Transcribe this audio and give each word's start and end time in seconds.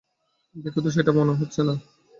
দেখে 0.55 0.79
তো 0.83 0.89
সেটা 0.91 1.11
মনে 1.11 1.33
হচ্ছে 1.33 1.61
না। 1.63 1.73